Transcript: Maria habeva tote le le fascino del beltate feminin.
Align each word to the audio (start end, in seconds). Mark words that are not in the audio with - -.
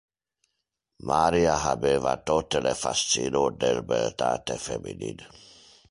Maria 1.09 1.57
habeva 1.65 2.13
tote 2.31 2.57
le 2.63 2.69
le 2.69 2.73
fascino 2.81 3.43
del 3.65 3.79
beltate 3.95 4.61
feminin. 4.67 5.27